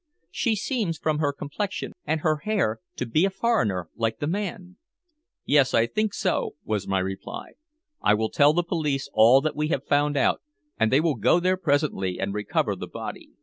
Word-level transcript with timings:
She 0.31 0.55
seems, 0.55 0.97
from 0.97 1.19
her 1.19 1.31
complexion 1.31 1.91
and 2.07 2.21
her 2.21 2.37
hair, 2.37 2.79
to 2.95 3.05
be 3.05 3.23
a 3.23 3.29
foreigner, 3.29 3.87
like 3.95 4.17
the 4.17 4.25
man." 4.25 4.77
"Yes, 5.45 5.75
I 5.75 5.85
think 5.85 6.15
so," 6.15 6.55
was 6.63 6.87
my 6.87 6.97
reply. 6.97 7.51
"I 8.01 8.15
will 8.15 8.31
tell 8.31 8.51
the 8.53 8.63
police 8.63 9.09
all 9.13 9.41
that 9.41 9.55
we 9.55 9.67
have 9.67 9.85
found 9.85 10.17
out, 10.17 10.41
and 10.79 10.91
they 10.91 11.01
will 11.01 11.13
go 11.17 11.39
there 11.39 11.55
presently 11.55 12.19
and 12.19 12.33
recover 12.33 12.75
the 12.75 12.87
body." 12.87 13.33